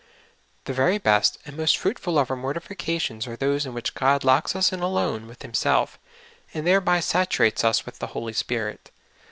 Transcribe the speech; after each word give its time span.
The 0.63 0.73
very 0.73 0.97
best 0.97 1.37
and 1.45 1.55
most 1.55 1.77
fruit 1.77 1.99
ful 1.99 2.17
of 2.17 2.31
our 2.31 2.35
mortifications 2.35 3.27
are 3.27 3.35
those 3.35 3.67
in 3.67 3.73
which 3.75 3.93
God 3.93 4.23
locks 4.23 4.55
us 4.55 4.73
in 4.73 4.79
alone 4.79 5.27
with 5.27 5.43
Himself, 5.43 5.99
and 6.55 6.65
thereby 6.65 6.99
saturates 7.01 7.61
uswitli 7.61 7.99
the 7.99 8.07
Holy 8.07 8.33
Spirit. 8.33 8.89